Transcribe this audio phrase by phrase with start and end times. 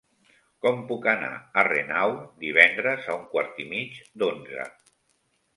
[0.65, 2.15] Com puc anar a Renau
[2.45, 4.69] divendres a un quart i mig d'onze?